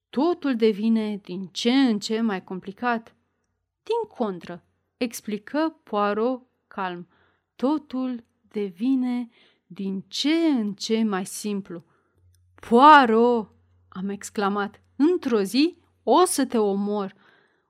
[0.09, 3.15] totul devine din ce în ce mai complicat.
[3.83, 4.63] Din contră,
[5.03, 7.07] explică Poirot calm,
[7.55, 9.29] totul devine
[9.65, 11.83] din ce în ce mai simplu.
[12.69, 13.51] Poirot,
[13.89, 17.13] am exclamat, într-o zi o să te omor.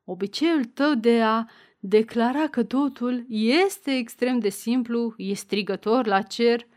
[0.03, 1.45] Obiceiul tău de a
[1.79, 6.67] declara că totul este extrem de simplu, e strigător la cer.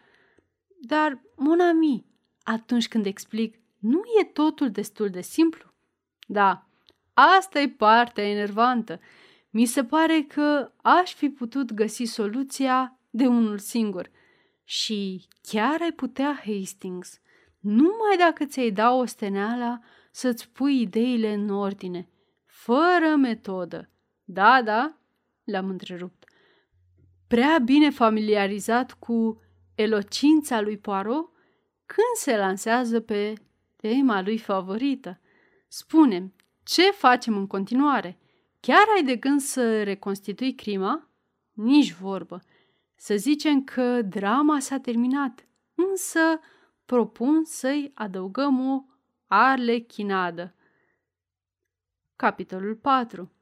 [0.81, 2.05] Dar, mon ami,
[2.43, 5.73] atunci când explic, nu e totul destul de simplu?
[6.27, 6.67] Da,
[7.15, 9.01] asta e partea enervantă.
[9.59, 14.11] Mi se pare că aș fi putut găsi soluția de unul singur.
[14.65, 17.21] Și chiar ai putea, Hastings,
[17.61, 19.79] numai dacă ți-ai da o steneala
[20.11, 22.09] să-ți pui ideile în ordine,
[22.47, 23.91] fără metodă.
[24.25, 24.97] Da, da,
[25.45, 26.25] l-am întrerupt.
[27.27, 29.41] Prea bine familiarizat cu
[29.75, 31.31] elocința lui Poirot
[31.87, 33.33] când se lansează pe
[33.77, 35.21] tema lui favorită.
[35.69, 38.19] Spune, ce facem în continuare?
[38.67, 41.09] Chiar ai de gând să reconstitui crima?
[41.53, 42.43] Nici vorbă.
[42.95, 46.21] Să zicem că drama s-a terminat, însă
[46.85, 48.85] propun să-i adăugăm o
[49.27, 50.55] arlechinadă.
[52.17, 53.33] Capitolul 4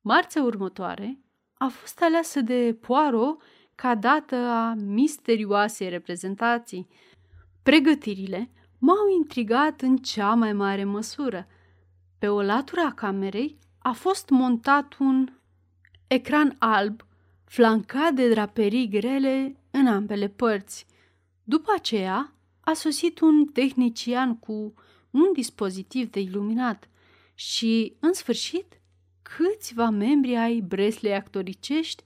[0.00, 1.18] Marțea următoare
[1.54, 3.42] a fost aleasă de Poirot
[3.74, 6.88] ca dată a misterioasei reprezentații.
[7.62, 11.46] Pregătirile m-au intrigat în cea mai mare măsură.
[12.18, 15.28] Pe o latură a camerei a fost montat un
[16.06, 17.04] ecran alb
[17.44, 20.86] flancat de draperii grele în ambele părți.
[21.44, 24.74] După aceea a sosit un tehnician cu
[25.10, 26.88] un dispozitiv de iluminat
[27.34, 28.80] și, în sfârșit,
[29.22, 32.02] câțiva membri ai breslei actoricești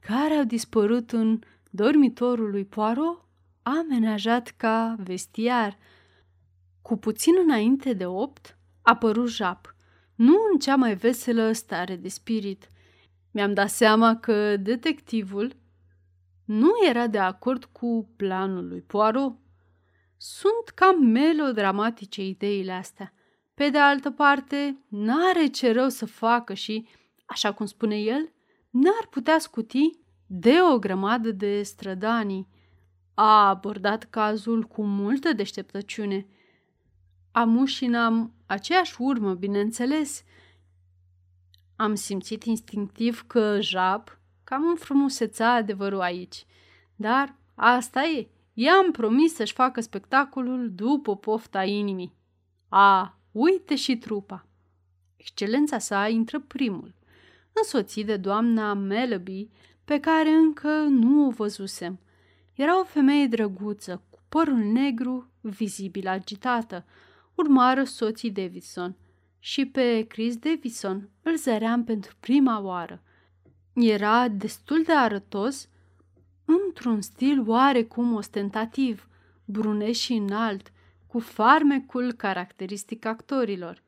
[0.00, 3.24] care au dispărut în dormitorul lui Poirot,
[3.62, 5.78] amenajat ca vestiar.
[6.82, 9.74] Cu puțin înainte de opt, a apărut Jap,
[10.20, 12.70] nu în cea mai veselă stare de spirit.
[13.30, 15.56] Mi-am dat seama că detectivul
[16.44, 19.32] nu era de acord cu planul lui Poirot.
[20.16, 23.12] Sunt cam melodramatice ideile astea.
[23.54, 26.88] Pe de altă parte, n-are ce rău să facă și,
[27.26, 28.32] așa cum spune el,
[28.70, 29.90] n-ar putea scuti
[30.26, 32.48] de o grămadă de strădanii.
[33.14, 36.26] A abordat cazul cu multă deșteptăciune.
[37.32, 40.24] Am și n-am aceeași urmă, bineînțeles.
[41.76, 46.46] Am simțit instinctiv că Jap cam înfrumuseța adevărul aici.
[46.96, 48.28] Dar asta e.
[48.54, 52.14] I-am promis să-și facă spectacolul după pofta inimii.
[52.68, 54.46] A, uite și trupa.
[55.16, 56.94] Excelența sa intră primul,
[57.52, 59.48] însoțit de doamna Melody,
[59.84, 62.00] pe care încă nu o văzusem.
[62.54, 66.84] Era o femeie drăguță, cu părul negru, vizibil agitată.
[67.40, 68.96] Urmară soții Davidson
[69.38, 73.02] și pe Chris Davidson îl zăream pentru prima oară.
[73.72, 75.68] Era destul de arătos,
[76.44, 79.08] într-un stil oarecum ostentativ,
[79.44, 80.72] brunet și înalt,
[81.06, 83.82] cu farmecul caracteristic actorilor.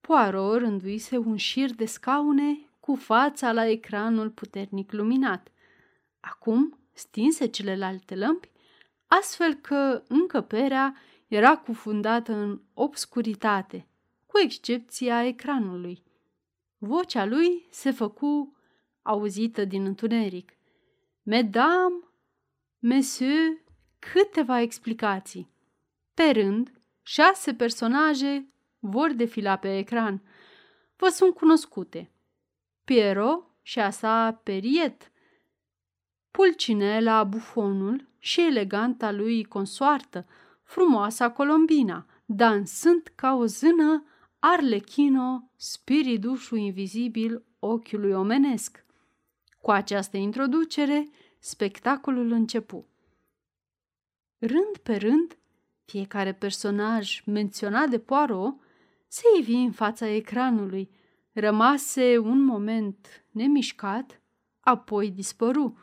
[0.00, 5.48] Poirot rânduise un șir de scaune cu fața la ecranul puternic luminat.
[6.20, 8.50] Acum stinse celelalte lămpi,
[9.06, 10.94] astfel că încăperea
[11.30, 13.86] era cufundată în obscuritate,
[14.26, 16.02] cu excepția ecranului.
[16.78, 18.56] Vocea lui se făcu
[19.02, 20.52] auzită din întuneric.
[21.22, 22.02] Mesdames,
[22.78, 23.60] Monsieur,
[23.98, 25.48] câteva explicații.
[26.14, 30.22] Pe rând, șase personaje vor defila pe ecran.
[30.96, 32.10] Vă sunt cunoscute.
[32.84, 35.12] Piero și a sa Periet,
[36.30, 40.26] Pulcinela bufonul și eleganta lui consoartă,
[40.70, 44.04] frumoasa Colombina, dansând ca o zână
[44.38, 48.84] Arlechino, spiridușul invizibil ochiului omenesc.
[49.60, 51.08] Cu această introducere,
[51.38, 52.86] spectacolul începu.
[54.38, 55.38] Rând pe rând,
[55.84, 58.54] fiecare personaj menționat de Poirot
[59.08, 60.90] se ivi în fața ecranului,
[61.32, 64.22] rămase un moment nemișcat,
[64.60, 65.78] apoi dispăru.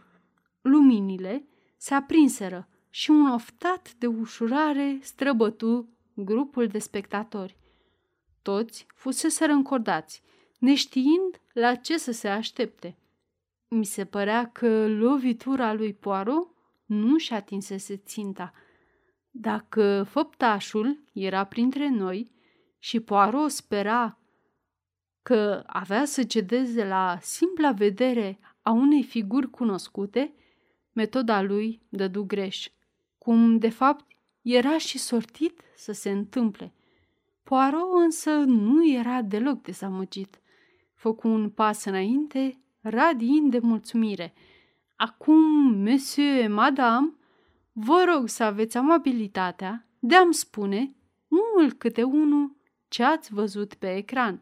[0.61, 7.57] Luminile se aprinseră și un oftat de ușurare străbătu grupul de spectatori.
[8.41, 10.23] Toți fuseseră încordați,
[10.59, 12.97] neștiind la ce să se aștepte.
[13.67, 16.47] Mi se părea că lovitura lui Poirot
[16.85, 18.53] nu și atinsese ținta.
[19.31, 22.31] Dacă făptașul era printre noi
[22.79, 24.19] și Poirot spera
[25.21, 30.33] că avea să cedeze la simpla vedere a unei figuri cunoscute,
[30.91, 32.69] metoda lui dădu greș,
[33.27, 34.05] cum de fapt
[34.41, 36.73] era și sortit să se întâmple.
[37.43, 40.39] Poirot însă nu era deloc dezamăgit.
[40.93, 44.33] Făcu un pas înainte, radiind de mulțumire.
[44.95, 45.41] Acum,
[45.83, 47.13] monsieur, madame,
[47.71, 50.95] vă rog să aveți amabilitatea de a-mi spune,
[51.27, 52.55] unul câte unul,
[52.87, 54.41] ce ați văzut pe ecran.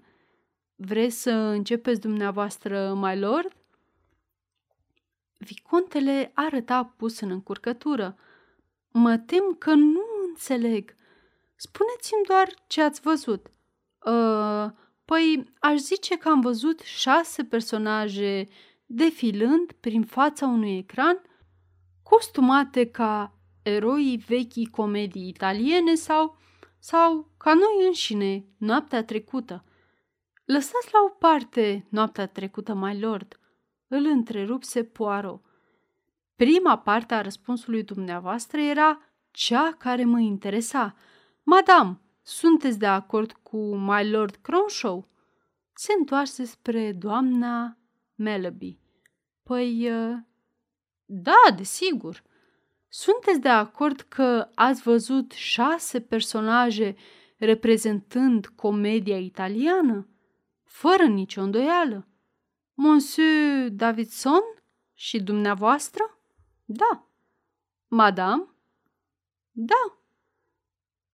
[0.75, 3.55] Vreți să începeți dumneavoastră, my lord?
[5.37, 8.17] Vicontele arăta pus în încurcătură.
[8.97, 10.95] Mă tem că nu înțeleg.
[11.55, 13.47] Spuneți-mi doar ce ați văzut.
[14.05, 14.71] Uh,
[15.05, 18.47] păi, aș zice că am văzut șase personaje
[18.85, 21.21] defilând prin fața unui ecran,
[22.03, 26.37] costumate ca eroii vechii comedii italiene sau,
[26.79, 29.65] sau ca noi înșine, noaptea trecută.
[30.45, 33.39] Lăsați la o parte noaptea trecută, my lord,
[33.87, 35.44] îl întrerupse Poirot.
[36.35, 40.95] Prima parte a răspunsului dumneavoastră era cea care mă interesa.
[41.43, 45.07] Madame, sunteți de acord cu my lord Cronshaw?
[45.73, 47.77] Se întoarse spre doamna
[48.15, 48.79] Melody.
[49.43, 50.17] Păi, uh,
[51.05, 52.23] da, desigur.
[52.87, 56.95] Sunteți de acord că ați văzut șase personaje
[57.37, 60.07] reprezentând comedia italiană?
[60.63, 62.07] Fără nicio îndoială.
[62.73, 64.41] Monsieur Davidson
[64.93, 66.14] și dumneavoastră?
[66.65, 67.07] Da.
[67.87, 68.45] Madame?
[69.51, 69.97] Da.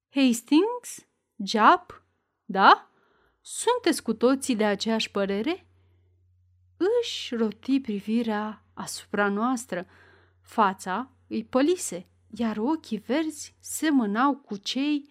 [0.09, 1.07] Hastings?
[1.43, 2.03] Jap?
[2.45, 2.89] Da?
[3.41, 5.67] Sunteți cu toții de aceeași părere?
[7.01, 9.87] Își roti privirea asupra noastră.
[10.41, 15.07] Fața îi pălise, iar ochii verzi semănau cu cei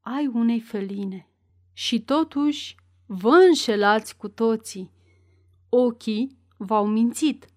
[0.00, 1.28] ai unei feline.
[1.72, 2.76] Și totuși
[3.06, 4.92] vă înșelați cu toții.
[5.68, 7.48] Ochii v-au mințit,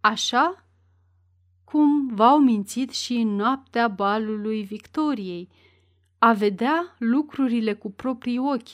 [0.00, 0.65] așa
[1.76, 5.48] cum v-au mințit și în noaptea balului Victoriei.
[6.18, 8.68] A vedea lucrurile cu proprii ochi,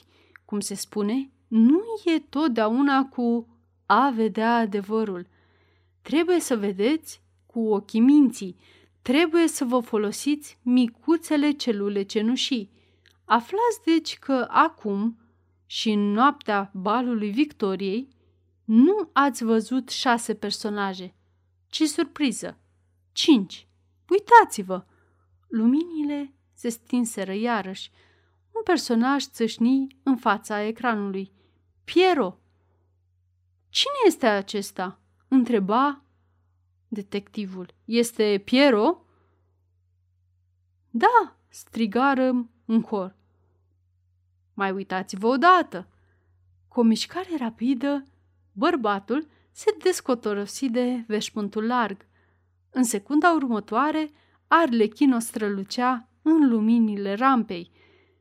[0.44, 3.48] cum se spune, nu e totdeauna cu
[3.86, 5.26] a vedea adevărul.
[6.02, 8.56] Trebuie să vedeți cu ochii minții,
[9.02, 12.70] trebuie să vă folosiți micuțele celule cenușii.
[13.24, 15.18] Aflați deci că acum
[15.66, 18.08] și în noaptea balului Victoriei
[18.64, 21.14] nu ați văzut șase personaje,
[21.68, 22.56] ci surpriză,
[23.12, 23.68] cinci.
[24.08, 24.84] Uitați-vă!
[25.48, 27.90] Luminile se stinseră iarăși.
[28.54, 31.32] Un personaj țâșni în fața ecranului.
[31.84, 32.38] Piero!
[33.68, 35.00] Cine este acesta?
[35.28, 36.02] Întreba
[36.88, 37.74] detectivul.
[37.84, 39.04] Este Piero?
[40.90, 43.16] Da, strigară în cor.
[44.54, 45.88] Mai uitați-vă odată!
[46.68, 48.06] Cu o mișcare rapidă,
[48.52, 52.06] bărbatul se descotorosi de veșmântul larg.
[52.74, 54.10] În secunda următoare,
[54.46, 57.70] Arlechino strălucea în luminile rampei.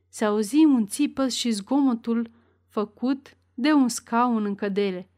[0.10, 2.32] Se auzi un țipăs și zgomotul
[2.68, 5.10] făcut de un scaun în cădere.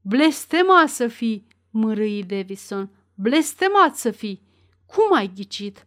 [0.00, 4.42] Blestema să fii, mărâi Davison, blestemat să fii!
[4.86, 5.86] Cum ai ghicit?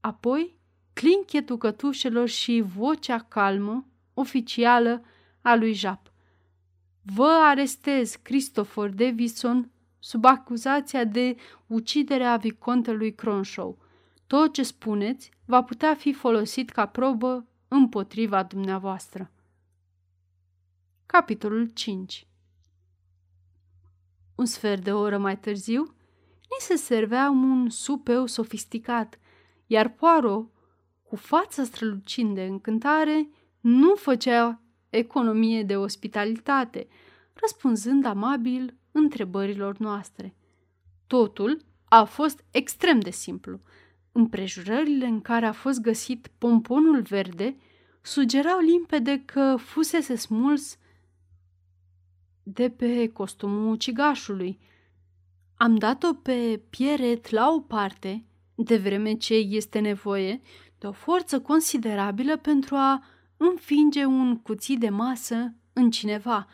[0.00, 0.58] Apoi,
[0.92, 5.04] clinchetul cătușelor și vocea calmă, oficială,
[5.40, 6.12] a lui Jap.
[7.02, 9.71] Vă arestez, Christopher Davison,
[10.04, 11.36] sub acuzația de
[11.66, 13.78] ucidere a vicontelui Cronshaw.
[14.26, 19.30] Tot ce spuneți va putea fi folosit ca probă împotriva dumneavoastră.
[21.06, 22.26] Capitolul 5
[24.34, 25.82] Un sfert de oră mai târziu,
[26.40, 29.18] ni se servea un supeu sofisticat,
[29.66, 30.50] iar Poirot,
[31.02, 33.28] cu fața strălucind de încântare,
[33.60, 36.88] nu făcea economie de ospitalitate,
[37.32, 40.34] răspunzând amabil întrebărilor noastre.
[41.06, 43.60] Totul a fost extrem de simplu.
[44.12, 47.56] Împrejurările în care a fost găsit pomponul verde
[48.00, 50.76] sugerau limpede că fusese smuls
[52.42, 54.58] de pe costumul ucigașului.
[55.54, 58.24] Am dat-o pe Pieret la o parte,
[58.54, 60.40] de vreme ce este nevoie
[60.78, 63.04] de o forță considerabilă pentru a
[63.36, 66.46] înfinge un cuțit de masă în cineva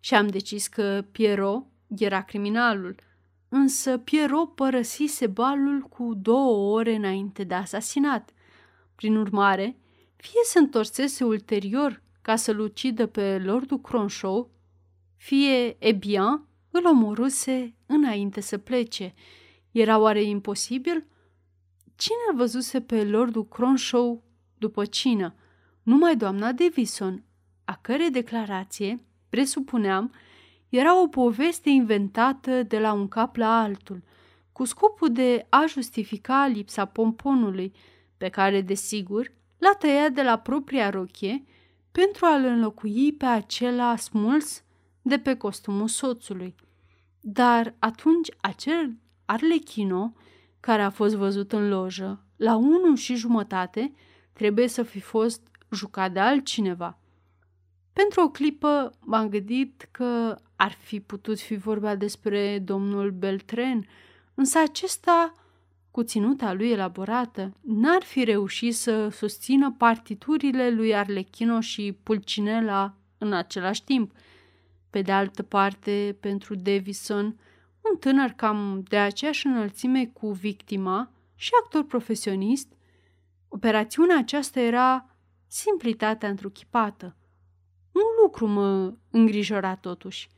[0.00, 2.94] și am decis că Pierrot era criminalul,
[3.48, 8.30] însă Pierrot părăsise balul cu două ore înainte de asasinat.
[8.94, 9.76] Prin urmare,
[10.16, 14.50] fie se întorsese ulterior ca să-l ucidă pe Lordul Cronshaw,
[15.16, 19.14] fie Ebian îl omoruse înainte să plece.
[19.70, 21.06] Era oare imposibil?
[21.96, 24.22] Cine a văzuse pe Lordul Cronshaw
[24.58, 25.34] după cină?
[25.82, 27.24] Numai doamna Davison,
[27.64, 30.12] a cărei declarație, presupuneam,
[30.70, 34.02] era o poveste inventată de la un cap la altul,
[34.52, 37.72] cu scopul de a justifica lipsa pomponului,
[38.16, 41.44] pe care, desigur, l-a tăiat de la propria rochie
[41.92, 44.64] pentru a-l înlocui pe acela smuls
[45.02, 46.54] de pe costumul soțului.
[47.20, 50.12] Dar atunci acel arlechino,
[50.60, 53.92] care a fost văzut în lojă, la unu și jumătate,
[54.32, 56.98] trebuie să fi fost jucat de altcineva.
[57.92, 63.86] Pentru o clipă m-am gândit că ar fi putut fi vorba despre domnul Beltren,
[64.34, 65.34] însă acesta,
[65.90, 73.32] cu ținuta lui elaborată, n-ar fi reușit să susțină partiturile lui Arlechino și Pulcinella în
[73.32, 74.12] același timp.
[74.90, 77.24] Pe de altă parte, pentru Davison,
[77.90, 82.72] un tânăr cam de aceeași înălțime cu victima și actor profesionist,
[83.48, 87.16] operațiunea aceasta era simplitatea întruchipată.
[87.92, 90.28] Un lucru mă îngrijora totuși.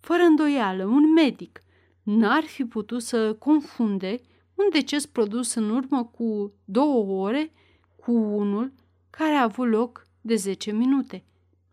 [0.00, 1.62] Fără îndoială, un medic
[2.02, 4.20] n-ar fi putut să confunde
[4.54, 7.52] un deces produs în urmă cu două ore
[7.96, 8.72] cu unul
[9.10, 11.24] care a avut loc de 10 minute.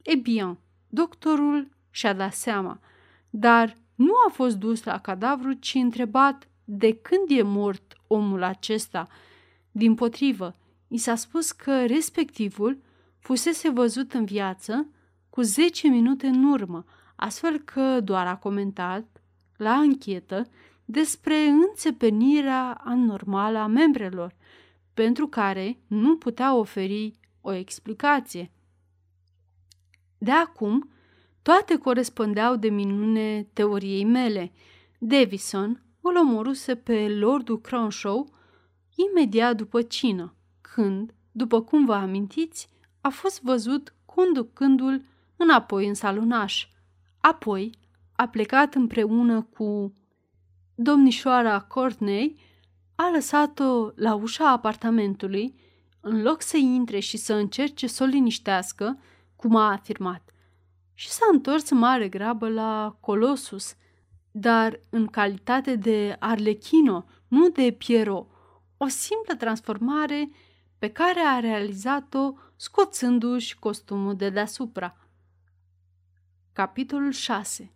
[0.01, 0.57] E bine,
[0.89, 2.79] doctorul și-a dat seama,
[3.29, 9.07] dar nu a fost dus la cadavru, ci întrebat de când e mort omul acesta.
[9.71, 10.55] Din potrivă,
[10.87, 12.81] i s-a spus că respectivul
[13.19, 14.87] fusese văzut în viață
[15.29, 16.85] cu 10 minute în urmă,
[17.17, 19.21] astfel că doar a comentat
[19.57, 20.47] la anchetă
[20.85, 24.35] despre înțepenirea anormală a membrelor,
[24.93, 28.51] pentru care nu putea oferi o explicație.
[30.17, 30.89] De acum,
[31.41, 34.51] toate corespundeau de minune teoriei mele.
[34.99, 38.33] Davison îl omoruse pe Lordul Cronshaw
[38.95, 42.69] imediat după cină, când, după cum vă amintiți,
[43.01, 45.05] a fost văzut conducându-l
[45.35, 46.67] înapoi în salunaș.
[47.19, 47.71] Apoi
[48.15, 49.93] a plecat împreună cu
[50.75, 52.39] domnișoara Courtney,
[52.95, 55.55] a lăsat-o la ușa apartamentului,
[55.99, 58.99] în loc să intre și să încerce să o liniștească,
[59.35, 60.33] cum a afirmat,
[60.93, 63.75] și s-a întors mare grabă la Colossus,
[64.31, 68.27] dar în calitate de Arlechino, nu de Piero,
[68.77, 70.29] o simplă transformare
[70.79, 75.06] pe care a realizat-o scoțându-și costumul de deasupra.
[76.57, 77.71] Capitolul 6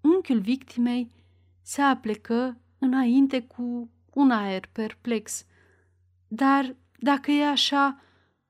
[0.00, 1.12] Unchiul victimei
[1.62, 5.44] se aplecă înainte cu un aer perplex.
[6.28, 8.00] Dar, dacă e așa,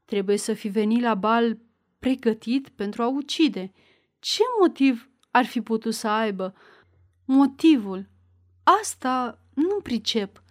[0.04, 1.58] trebuie să fi venit la bal
[1.98, 3.72] pregătit pentru a ucide.
[4.18, 6.54] Ce motiv ar fi putut să aibă?
[7.24, 8.08] Motivul.
[8.80, 10.42] Asta nu pricep.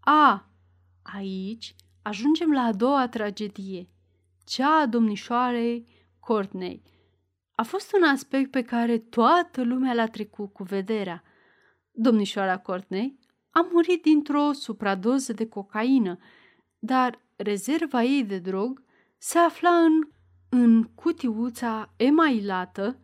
[0.00, 0.50] A,
[1.02, 3.88] aici ajungem la a doua tragedie,
[4.44, 5.86] cea a domnișoarei
[6.20, 6.82] Courtney–
[7.56, 11.22] a fost un aspect pe care toată lumea l-a trecut cu vederea.
[11.90, 13.18] Domnișoara Courtney
[13.50, 16.18] a murit dintr-o supradoză de cocaină,
[16.78, 18.82] dar rezerva ei de drog
[19.18, 19.92] se afla în,
[20.48, 22.98] în cutiuța emailată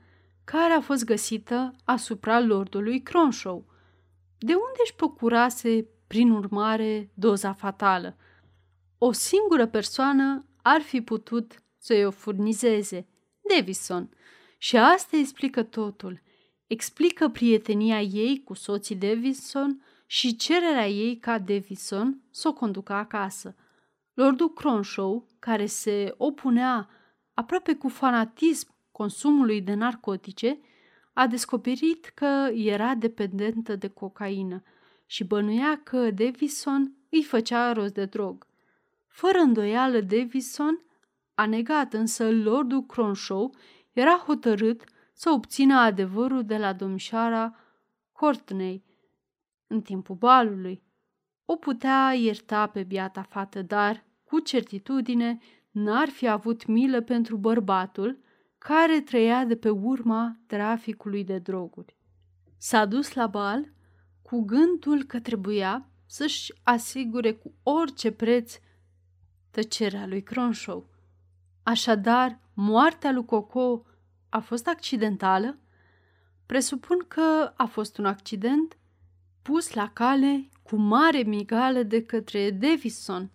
[0.44, 3.64] care a fost găsită asupra lordului Cronshaw,
[4.38, 8.16] de unde își procurase, prin urmare, doza fatală.
[8.98, 13.09] O singură persoană ar fi putut să-i o furnizeze,
[13.48, 14.11] Davison–
[14.63, 16.23] și asta explică totul.
[16.67, 23.55] Explică prietenia ei cu soții Davison și cererea ei ca Davison să o conducă acasă.
[24.15, 26.89] Lordul Cronshaw, care se opunea
[27.35, 30.59] aproape cu fanatism consumului de narcotice,
[31.13, 34.63] a descoperit că era dependentă de cocaină
[35.07, 38.47] și bănuia că Davison îi făcea rost de drog.
[39.07, 40.81] Fără îndoială, Davison
[41.35, 43.55] a negat însă Lordul Cronshaw
[43.93, 47.57] era hotărât să obțină adevărul de la domnișoara
[48.12, 48.84] Courtney
[49.66, 50.82] în timpul balului.
[51.45, 55.38] O putea ierta pe biata fată, dar, cu certitudine,
[55.70, 58.18] n-ar fi avut milă pentru bărbatul
[58.59, 61.97] care trăia de pe urma traficului de droguri.
[62.57, 63.72] S-a dus la bal
[64.22, 68.59] cu gândul că trebuia să-și asigure cu orice preț
[69.51, 70.89] tăcerea lui Cronshaw.
[71.63, 73.85] Așadar, moartea lui Coco
[74.29, 75.59] a fost accidentală?
[76.47, 78.79] Presupun că a fost un accident
[79.43, 83.31] pus la cale cu mare migală de către Davison.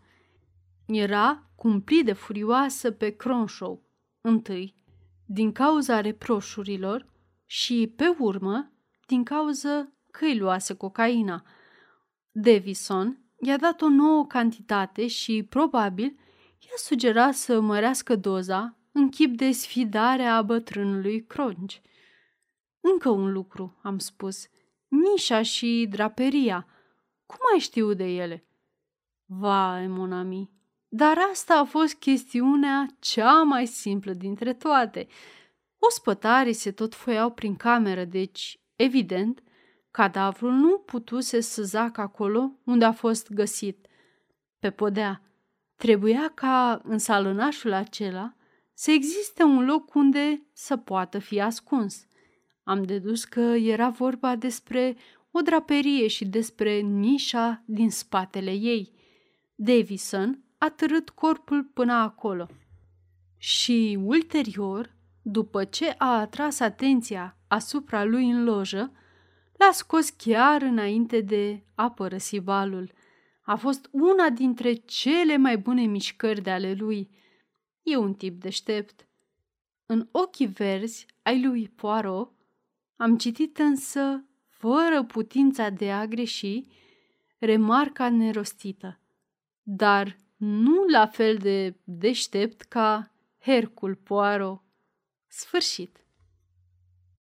[0.86, 3.84] Era cumplit de furioasă pe Cronshaw,
[4.22, 4.76] întâi,
[5.26, 7.14] din cauza reproșurilor
[7.46, 8.72] și, pe urmă,
[9.08, 11.44] din cauza că îi luase cocaina.
[12.32, 16.20] Davison i-a dat o nouă cantitate și, probabil,
[16.70, 21.82] i-a sugerat să mărească doza în chip de sfidare a bătrânului Cronci.
[22.80, 24.48] Încă un lucru, am spus,
[24.88, 26.68] nișa și draperia.
[27.26, 28.48] Cum ai știu de ele?
[29.26, 30.52] Vai, monami,
[30.88, 35.08] Dar asta a fost chestiunea cea mai simplă dintre toate.
[35.80, 39.44] Ospătarii se tot foiau prin cameră, deci, evident,
[39.92, 43.88] cadavrul nu putuse să zacă acolo unde a fost găsit.
[44.60, 45.22] Pe podea,
[45.76, 48.36] trebuia ca în salănașul acela
[48.74, 52.08] să existe un loc unde să poată fi ascuns.
[52.64, 54.98] Am dedus că era vorba despre
[55.32, 58.94] o draperie și despre nișa din spatele ei.
[59.56, 62.48] Davison a târât corpul până acolo.
[63.38, 68.92] Și ulterior, după ce a atras atenția asupra lui în lojă,
[69.58, 72.92] l-a scos chiar înainte de a părăsi balul.
[73.46, 77.10] A fost una dintre cele mai bune mișcări de ale lui.
[77.84, 79.08] E un tip deștept.
[79.86, 82.32] În ochii verzi ai lui Poirot
[82.96, 86.64] am citit însă, fără putința de a greși,
[87.38, 89.00] remarca nerostită.
[89.62, 94.62] Dar nu la fel de deștept ca Hercul Poirot.
[95.28, 96.05] Sfârșit.